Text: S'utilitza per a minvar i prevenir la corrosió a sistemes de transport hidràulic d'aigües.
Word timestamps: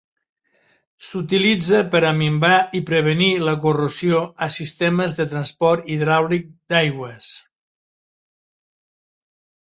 S'utilitza 1.07 1.81
per 1.95 1.99
a 2.11 2.13
minvar 2.21 2.55
i 2.79 2.79
prevenir 2.89 3.27
la 3.49 3.53
corrosió 3.65 4.21
a 4.45 4.47
sistemes 4.55 5.17
de 5.19 5.27
transport 5.33 5.91
hidràulic 5.97 6.47
d'aigües. 6.73 7.29